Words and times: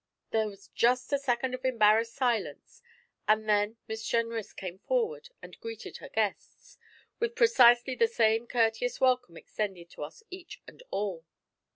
There 0.31 0.47
was 0.47 0.69
just 0.69 1.13
a 1.13 1.19
second 1.19 1.53
of 1.53 1.63
embarrassed 1.63 2.15
silence, 2.15 2.81
and 3.27 3.47
then 3.47 3.77
Miss 3.87 4.03
Jenrys 4.03 4.51
came 4.51 4.79
forward 4.79 5.29
and 5.43 5.59
greeted 5.59 5.97
her 5.97 6.09
guests, 6.09 6.79
with 7.19 7.35
precisely 7.35 7.93
the 7.93 8.07
same 8.07 8.47
courteous 8.47 8.99
welcome 8.99 9.37
extended 9.37 9.91
to 9.91 10.03
us 10.03 10.23
each 10.31 10.59
and 10.67 10.81
all. 10.89 11.23